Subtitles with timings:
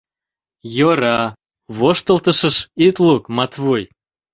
[0.75, 1.17] —Йӧра,
[1.77, 2.55] воштылтышыш
[2.85, 3.83] ит лук, Матвуй.